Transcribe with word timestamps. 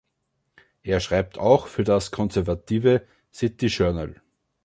Er 0.81 0.99
schreibt 0.99 1.37
auch 1.37 1.67
für 1.67 1.83
das 1.83 2.09
konservative 2.09 3.05
„City 3.31 3.67
Journal“. 3.67 4.19